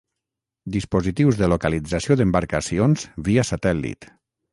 [0.75, 4.09] Dispositius de localització d'embarcacions via satèl·lit.